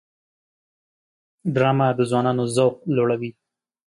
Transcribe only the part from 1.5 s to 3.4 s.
ډرامه د ځوانانو ذوق لوړوي